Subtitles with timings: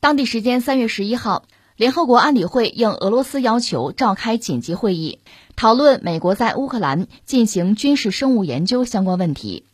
[0.00, 1.44] 当地时间三月十一号，
[1.76, 5.20] 联合国安理会应俄罗斯要求召开紧急会议，
[5.56, 9.66] 讨论美国在乌克兰进行军事生物研究相关问题。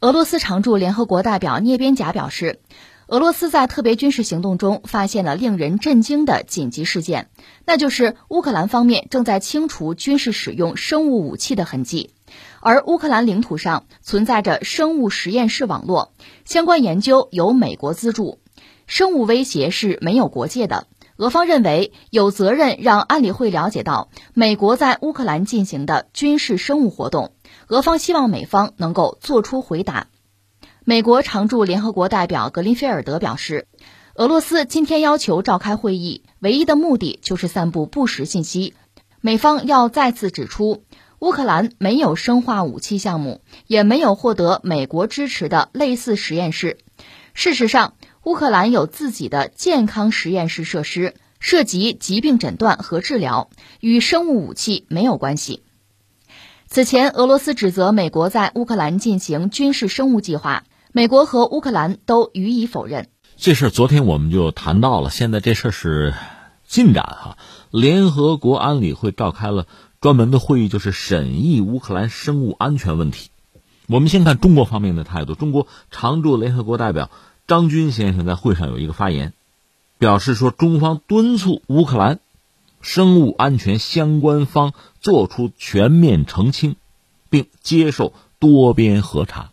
[0.00, 2.60] 俄罗斯常驻联合国代表聂边贾表示，
[3.08, 7.28] 俄罗斯在特别军事行动中发现了令人震惊的紧急事件，
[7.66, 12.14] 那就是乌克兰方面正在清除军事使用生物武器的痕迹，
[12.60, 16.14] 而乌克兰领土上存在着生物实验室网络，
[16.46, 18.38] 相关研究由美国资助。
[18.94, 20.86] 生物威胁是没有国界的。
[21.16, 27.32] 俄方认为有责任让安理会了解到美国在乌克兰进行的军事生物活动。
[27.68, 30.08] 俄方希望美方能够做出回答。
[30.84, 33.66] 美国常驻联合国代表格林菲尔德表示，
[34.14, 38.74] 俄罗斯今天要求召开会议，唯一的目的就是散布不实信息。
[39.22, 40.84] 美方要再次指出，
[41.18, 46.76] 乌克兰没有生化武器项目，也没有获得美国支持的类似实验室。
[47.34, 47.94] 事实上，
[48.24, 55.64] 乌克兰有自己的健康实验室设施，涉及疾病诊断和治疗，与生物武器没有关系。
[56.68, 63.08] 此前，俄罗斯指责美国在乌克兰进行军事生物计划，美国和乌克兰都予以否认。
[63.36, 66.14] 这事儿昨天我们就谈到了，现在这事儿是
[66.64, 67.36] 进展哈。
[67.72, 69.66] 联合国安理会召开了
[70.00, 73.30] 专门的会议，就是审议乌克兰生物安全问题。
[73.88, 77.10] 我们先看中国方面的态度，中国常驻联合国代表。
[77.52, 79.34] 张军先生在会上有一个发言，
[79.98, 82.18] 表示说，中方敦促乌克兰
[82.80, 84.72] 生物安全相关方
[85.02, 86.76] 做出全面澄清，
[87.28, 89.50] 并接受多边核查。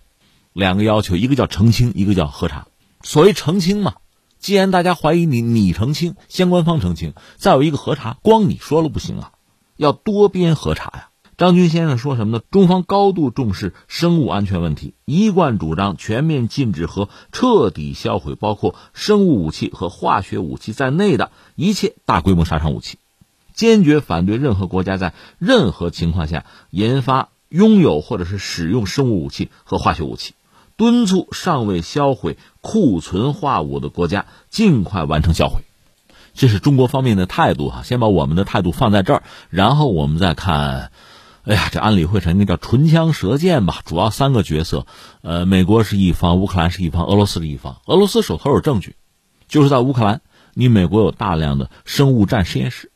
[0.54, 2.68] 两个要求，一个叫澄清，一个叫核查。
[3.04, 3.96] 所谓澄清嘛，
[4.40, 9.34] 既然大家怀疑你，你澄清，相关方澄清，再有一个核查，光你说了不行啊，
[9.76, 11.09] 要多边核查呀。
[11.40, 12.44] 张军先生说什么呢？
[12.52, 22.98] 中方高度重视生物安全问题，一贯主张全面禁止和彻底销毁包括生物武器和化学武器在内的一切大规模杀伤武器，
[23.54, 30.34] 坚决反对任何国家在任何情况下研发、拥有或者是使用生物武器和化学武器，
[30.76, 35.62] 敦促尚未销毁库存化武的国家尽快完成销毁。
[36.34, 40.92] 这是中国方面的态度哈，先把我们的态度放在这儿，然后我们再看。
[41.50, 43.82] 哎呀，这安理会成应该叫唇枪舌剑吧？
[43.84, 44.86] 主要三个角色，
[45.24, 47.82] 呃，美国是一方，乌克兰是一方，俄罗斯是一方。
[47.88, 48.96] 俄罗斯手头有证据，
[49.48, 50.22] 就是在乌克兰，
[50.54, 52.92] 你美国有大量的生物战实验室，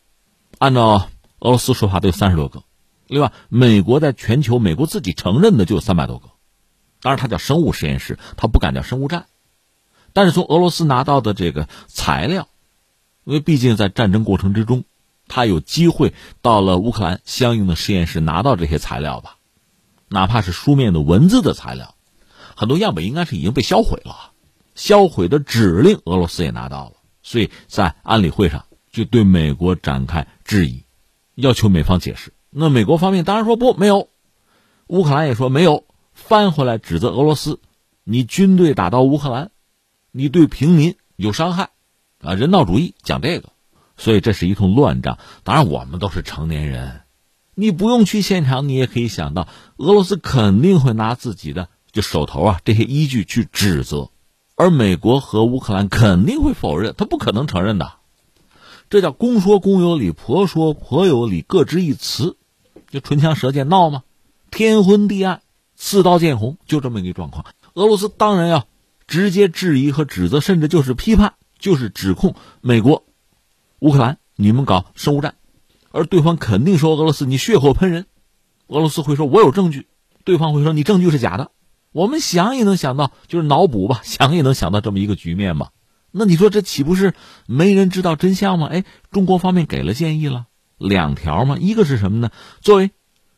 [0.59, 1.09] 按照
[1.39, 2.61] 俄罗斯说法，都有三十多个。
[3.07, 6.29] 另外，美国在全球，美国自己承认的就有三百多个，
[7.01, 9.25] 当然它叫生物实验室，它不敢叫生物战。
[10.13, 12.47] 但是从俄罗斯拿到的这个材料，
[13.23, 14.83] 因为毕竟在战争过程之中。
[15.27, 19.37] 他有机会到了乌克兰相应的实验室拿到这些材料吧，
[20.09, 21.95] 哪怕是书面的文字的材料，
[22.55, 24.31] 很多样本应该是已经被销毁了，
[24.75, 30.83] 销毁的指令俄罗斯也拿到了，所以在安理会上就对美国展开质疑，
[31.35, 32.33] 要求美方解释。
[32.51, 34.09] 那美国方面当然说不没有，
[34.87, 37.59] 乌克兰也说没有，翻回来指责俄罗斯，
[38.03, 39.49] 你军队打到乌克兰，
[40.11, 41.69] 你对平民有伤害，
[42.19, 43.52] 啊，人道主义讲这个。
[43.97, 45.17] 所以这是一通乱仗。
[45.43, 47.01] 当然，我们都是成年人，
[47.55, 54.09] 你不用去现场，你也可以想到，俄罗斯肯定会拿自己的就手头啊这些依据去指责，
[54.55, 57.93] 而美国和乌克兰肯定会否认，他不可能承认的。
[58.89, 62.37] 这叫公说公有理，婆说婆有理，各执一词，
[62.89, 64.03] 就唇枪舌剑闹吗？
[64.51, 65.41] 天昏地暗，
[65.75, 67.45] 刺刀见红，就这么一个状况。
[67.73, 68.67] 俄罗斯当然要
[69.07, 73.03] 直接质疑和指责，甚至就是批判，就是指控美国。
[73.83, 75.35] 乌克兰，你们搞生物战，
[75.91, 78.05] 而对方肯定说俄罗斯你血口喷人，
[78.67, 79.87] 俄罗斯会说我有证据，
[80.23, 81.51] 对方会说你证据是假的。
[81.91, 85.67] 我们想也能想到，就是脑补吧，想也能想到这么一个局面嘛。
[86.11, 87.13] 那你说这岂不是
[87.45, 88.67] 没人知道真相吗？
[88.71, 90.45] 哎，中国方面给了建议了
[90.77, 92.31] 两条嘛，一个是什么呢？
[92.61, 92.91] 作为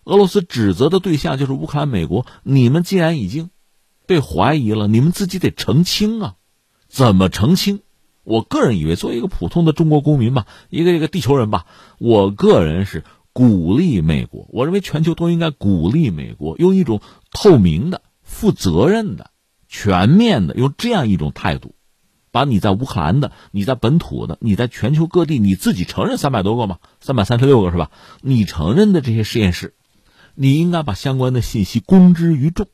[0.04, 3.50] 俄罗斯指责的对象就是乌克兰、美国，你们既然已经
[4.06, 6.36] 被怀疑了，你们自己得澄清啊，
[6.88, 7.82] 怎么澄清？
[8.26, 11.66] 我个人以为，作为一个普通的中国公民吧，一个一个地球人吧，
[12.00, 14.48] 我个人是鼓励美国。
[14.52, 17.00] 我认为全球都应该鼓励美国，用一种
[17.32, 19.30] 透明的、负责任的、
[19.70, 21.76] 全面的，用这样一种态度，
[22.32, 27.92] 把你在乌克兰的、你在本土的、你在全球各地你自己承认三百多个嘛，三百三十六个是吧？
[28.22, 29.76] 你承认的这些实验室，
[30.34, 32.68] 你应该把相关的信息公之于众，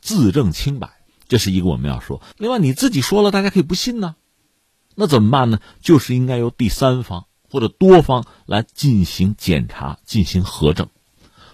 [0.00, 0.90] 自证清白。
[1.26, 2.20] 这是一个我们要说。
[2.36, 4.16] 另外，你自己说了，大家可以不信呢。
[4.94, 5.58] 那怎么办呢？
[5.80, 10.88] 就是应该由第三方或者多方来进行检查、进行核证。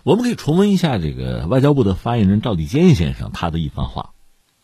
[0.03, 4.11] 我们可以重温一下这个外交部的发言人赵立坚先生他的一番话。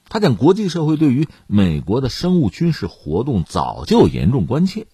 [0.08, 4.86] 他讲国际社会对于美国的生物军事活动早就严重关切。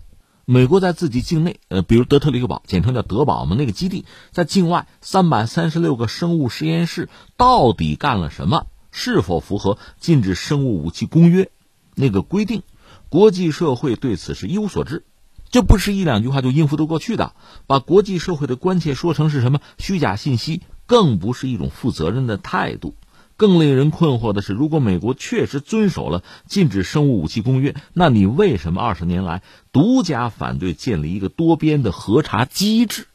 [0.46, 8.66] 美国在自己境内，呃，比如德特里克堡，简称叫德堡嘛，那个基地在境外三百三十六个生物实验室到底干了什么？
[8.90, 11.50] 是否符合禁止生物武器公约
[11.94, 12.62] 那个规定？
[13.10, 15.04] 国际社会对此是一无所知，
[15.50, 17.34] 这不是一两句话就应付得过去的。
[17.66, 22.94] 把国际社会的关切说成是什么虚假信息，更不是一种负责任的态度。
[23.36, 29.42] 更令人困惑的是，如果美国确实遵守了禁止生物武器公约，那你为什么二十年来
[29.72, 33.08] 独家反对建立一个多边的核查机制？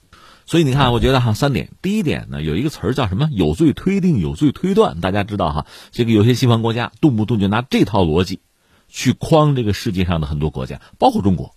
[0.45, 3.29] 所以你看，我觉得哈三点，第一点呢，有一个词儿叫什么？
[3.31, 4.99] 有罪推定、有罪推断。
[4.99, 8.41] 大家知道哈，这个有些西方国家动不动就拿这套逻辑
[8.87, 11.55] 去框这个世界上的很多国家，包括中国。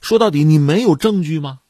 [0.00, 1.60] 说到底，你没有证据吗？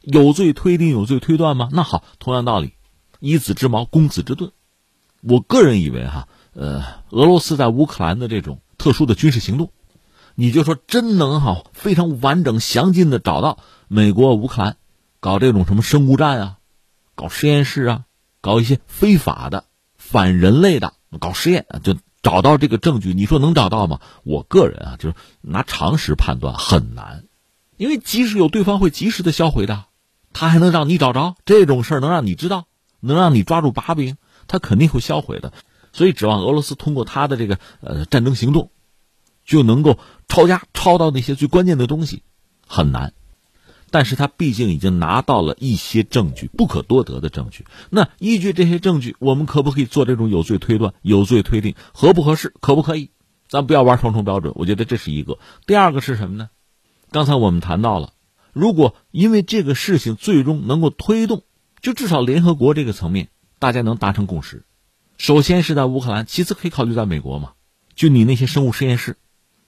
[0.00, 1.68] 有罪推定、有罪推断吗？
[1.72, 2.74] 那好，同样道理，
[3.20, 4.52] 以子之矛攻子之盾。
[5.22, 9.72] 我个人以为哈，呃，俄罗斯在乌克兰的这种特殊的军事行动，
[10.34, 14.76] 你就说真能哈非常完整详尽的找到美国乌克兰
[15.20, 16.58] 搞这种什么生物战啊，
[17.14, 18.04] 搞实验室啊，
[18.42, 19.64] 搞一些非法的
[19.96, 24.00] 反人类的搞实验，就找到这个证据，你说能找到吗？
[24.24, 27.24] 我个人啊，就是拿常识判断很难，
[27.76, 29.84] 因为即使有对方会及时的销毁的，
[30.32, 32.66] 他还能让你找着这种事儿，能让你知道，
[32.98, 34.16] 能让你抓住把柄。
[34.46, 35.52] 他肯定会销毁的，
[35.92, 38.70] 所以指望俄罗斯通过他的这个呃战争行动，
[39.44, 39.98] 就能够
[40.28, 42.22] 抄家抄到那些最关键的东西，
[42.66, 43.14] 很难。
[43.94, 47.64] 但是他毕竟已经拿到了一些证据，不可多得的证据。
[47.90, 52.52] 那依据这些证据，我们可不可以做这种有罪推断、有罪推定，合不合适？
[52.60, 53.10] 可不可以？
[53.46, 54.52] 咱不要玩双重标准。
[54.56, 55.38] 我觉得这是一个。
[55.64, 56.50] 第二个是什么呢？
[57.12, 58.14] 刚才我们谈到了，
[58.52, 61.44] 如果因为这个事情最终能够推动，
[61.80, 63.28] 就至少联合国这个层面。
[63.60, 64.64] 大家能达成共识，
[65.18, 67.52] 首先是在乌克兰，其次可以考虑在美国嘛。
[67.94, 69.18] 就你那些生物实验室，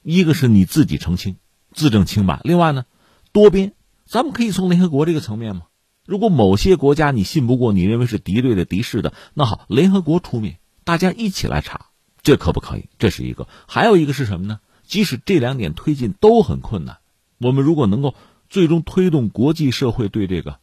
[0.02, 1.36] 一个是你自己澄清、
[1.72, 2.86] 自证清白，另外呢，
[3.30, 3.72] 多边，
[4.06, 5.62] 咱们可以从联合国这个层面嘛。
[6.06, 11.86] 如果某些国家你信不过，你认为是敌对的、敌视的，那好，联合国出面，大家一起来查，
[12.22, 12.88] 这可不可以？
[12.98, 13.48] 这是一个。
[13.66, 14.60] 还有一个是什么呢？
[14.84, 16.98] 即使这两点推进都很困难，
[17.38, 18.14] 我们如果能够
[18.48, 20.60] 最终推动国际社会对这个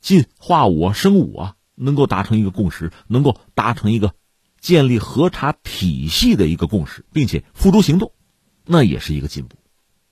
[0.00, 1.52] 进化武、生武啊。
[1.78, 4.14] 能够达成一个共识，能够达成一个
[4.62, 8.12] 建立核查体系的一个共识，并且付诸行动，
[8.64, 9.58] 那也是一个进步。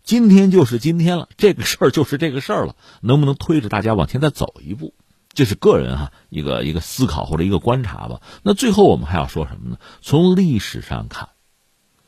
[0.05, 4.93] 今天就是今天了，这个事儿就是这个事儿了，能不能推着大家往前再走一步？
[5.33, 8.21] 这是个人哈一个一个思考或者一个观察吧。
[8.43, 9.79] 那最后我们还要说什么呢？
[10.03, 11.31] 从历史上看，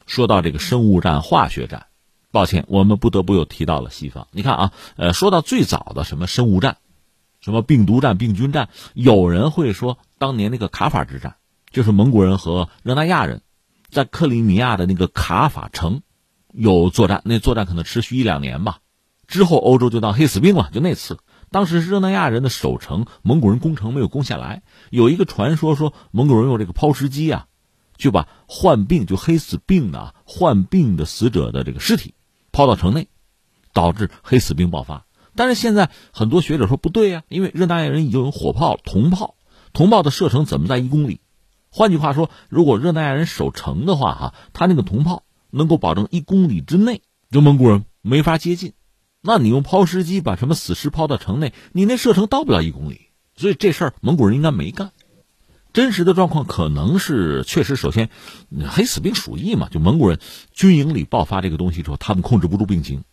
[0.06, 1.86] 说到这个生物战、化学战，
[2.30, 4.28] 抱歉，我们不得不又提到了西方。
[4.30, 6.76] 你看啊，呃，说到最早的什么生物战。
[7.40, 8.68] 什么病毒战、病菌战？
[8.92, 11.36] 有人会说，当年那个卡法之战，
[11.70, 13.40] 就是蒙古人和热那亚人
[13.88, 16.02] 在克里米亚的那个卡法城
[16.56, 17.22] 有作战。
[17.24, 18.78] 那作战可能持续一两年吧。
[19.26, 20.70] 之后欧洲就当黑死病了。
[20.72, 21.18] 就那次，
[21.50, 24.62] 当时是热那亚人的守城，蒙古人攻城没有攻下来。
[24.90, 27.46] 有一个传说说，蒙古人用这个抛石机啊，
[27.96, 32.14] 就把患病就黑死病的患病的死者的这个尸体
[32.52, 33.08] 抛到城内，
[33.72, 35.06] 导致黑死病爆发。
[35.34, 39.34] 但是现在很多学者说不对呀，因为热那亚人已经有火炮、铜炮，
[39.72, 41.20] 铜炮的射程怎么在一公里？
[41.68, 45.24] 换句话说，如果热那亚人守城的话，哈，他那个铜炮
[45.56, 48.74] 能够保证一公里之内，就蒙古人没法接近。
[49.22, 53.08] 那你用抛石机把什么死尸抛到城内，你那射程到不了一公里。
[53.34, 54.92] 所以这事儿蒙古人应该没干。
[55.72, 58.08] 真实的状况可能是确实，首先
[58.66, 60.18] 黑死病鼠疫嘛，就蒙古人
[60.52, 63.04] 军营里爆发这个东西之后，他们控制不住病情。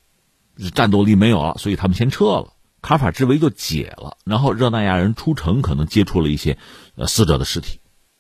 [0.74, 4.18] 战斗力没有了，所以他们先撤了，卡法之围就解了。
[4.24, 6.58] 然后热那亚人出城，可能接触了一些
[6.96, 7.80] 呃死者的尸体，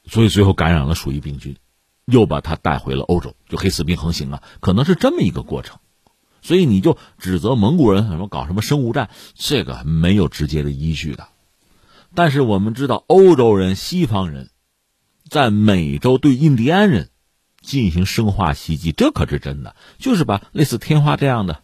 [0.10, 1.56] 所以最后感染了鼠疫病菌，
[2.06, 5.80] 又把他带回了欧洲，就黑死病横行啊，可能是这么一个过程。
[6.42, 11.28] 所以你就指责蒙古人什么搞什么生物战，这个没有直接的依据的。
[12.16, 14.50] 但是我们知道，欧洲人、西方人
[15.30, 17.10] 在美洲对印第安人
[17.62, 21.64] 进行生化袭击，这可是真的，就是把类似天花这样的。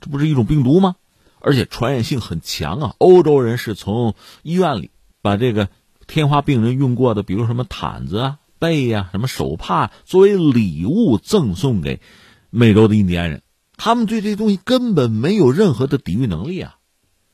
[0.00, 0.96] 这不是一种病毒吗？
[1.40, 2.94] 而且传染性很强啊！
[2.98, 5.68] 欧洲人是从医院里把这个
[6.06, 12.00] 天花病人用过的，比如什么毯子啊、被呀、什么手帕，作为礼物赠送给
[12.48, 13.42] 美洲的印第安人。
[13.76, 16.76] 他们对这东西根本没有任何的抵御能力啊，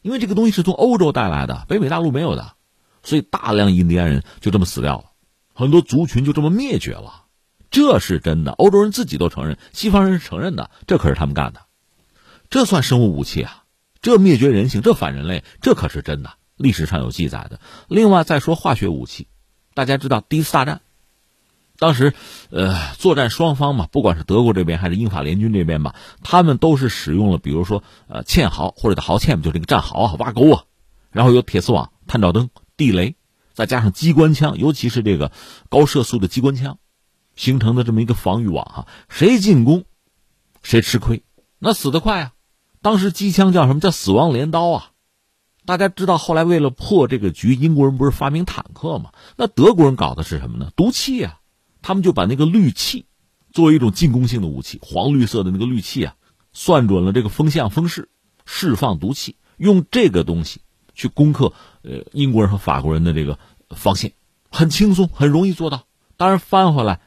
[0.00, 2.54] 因为这个东西是从欧洲带来的，北美大陆没有的，
[3.02, 5.04] 所以大量印第安人就这么死掉了，
[5.52, 7.26] 很多族群就这么灭绝了。
[7.70, 11.61] 这是真的，欧洲人自己都承认，西方人是承认的，这可是他们干的。
[12.49, 13.64] 这算生物武器啊？
[14.00, 17.61] 这灭绝人性，这反人类，这可是真的，历史上有记载的。
[17.88, 19.28] 另外再说化学武器，
[19.75, 20.80] 大家知道第一次大战，
[21.78, 22.12] 当时，
[22.50, 30.64] 呃，作战双方嘛，不管是德国这边还是英法联军这边吧，他们都是使用了，比如说，呃，堑壕或者的壕堑，就这个战壕啊，挖沟啊，
[31.12, 33.14] 然后有铁丝网、探照灯、地雷，
[33.54, 35.30] 再加上机关枪，尤其是这个
[35.68, 36.78] 高射速的机关枪，
[37.37, 39.85] 形成的这么一个防御网啊，谁进攻，
[40.64, 41.23] 谁吃亏，
[41.61, 42.32] 那死得快啊！
[42.82, 44.90] 当时机枪叫什么叫死亡镰刀啊？
[45.64, 49.11] 大家知道，后来为了破这个局，英国人不是发明坦克吗？
[49.37, 50.70] 那德国人搞的是什么呢？
[50.75, 51.38] 毒气啊！
[51.82, 53.06] 他们就把那个氯气
[53.50, 56.16] 作为一种进攻性的武器，黄绿色的那个氯气啊，
[56.52, 58.08] 算准了这个风向风势，
[58.44, 60.61] 释放毒气，用这个东西
[60.94, 63.38] 去攻克呃英国人和法国人的这个
[63.70, 64.12] 防线，
[64.50, 65.85] 很轻松，很容易做到。
[66.16, 67.00] 当然翻回来，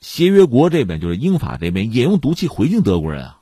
[0.00, 3.34] 协约国这边就是英法这边也用毒气回敬德国人啊。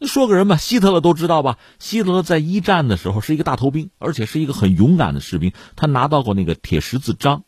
[0.00, 1.58] 说个人吧，希特勒都知道吧？
[1.78, 7.44] 希特勒在一战的时候是一个大头兵，而且是一个很勇敢的士兵，他拿到过那个铁十字章，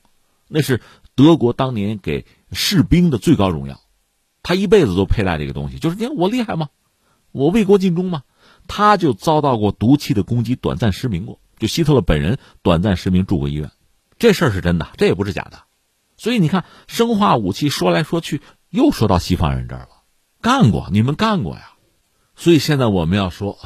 [0.48, 0.80] 那是
[1.16, 2.24] 德国当年给。
[2.52, 3.80] 士兵的最高荣耀，
[4.42, 5.78] 他一辈子都佩戴这个东西。
[5.78, 6.68] 就是你看我厉害吗？
[7.32, 8.22] 我为国尽忠吗？
[8.68, 11.40] 他就遭到过毒气的攻击，短暂失明过。
[11.58, 13.70] 就希特勒本人短暂失明，住过医院。
[14.18, 15.64] 这事儿是真的，这也不是假的。
[16.16, 19.88] 所以你看，生化武器说来说去，又说到西方人这儿了。
[20.40, 21.72] 干过，你们干过呀。
[22.34, 23.58] 所以现在我们要说，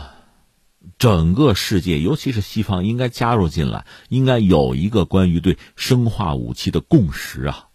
[0.98, 7.68] 整个世界，尤其是西方，应该加入进来，应该有一个关于对生化武器的共识啊。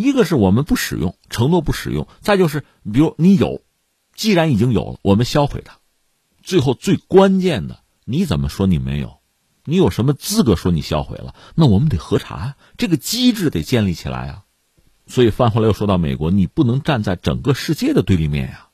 [0.00, 3.62] 一个是我们不使用，承诺不使用；再就是，比如你有，
[4.14, 5.78] 既然已经有了，我们销毁它。
[6.42, 9.18] 最后最关键的，你怎么说你没有？
[9.64, 11.34] 你有什么资格说你销毁了？
[11.54, 14.44] 那我们得核查呀，这个机制得建立起来啊。
[15.06, 18.69] 所以翻回来又说到美国，你不能站在整个世界的对立面呀。